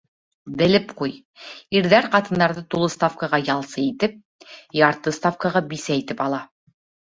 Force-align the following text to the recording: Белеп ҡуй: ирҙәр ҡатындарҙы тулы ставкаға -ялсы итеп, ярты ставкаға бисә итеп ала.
Белеп 0.61 0.93
ҡуй: 1.01 1.11
ирҙәр 1.79 2.07
ҡатындарҙы 2.15 2.65
тулы 2.73 2.89
ставкаға 2.95 3.41
-ялсы 3.43 3.85
итеп, 3.91 4.19
ярты 4.81 5.17
ставкаға 5.21 5.65
бисә 5.71 6.01
итеп 6.03 6.29
ала. 6.29 6.45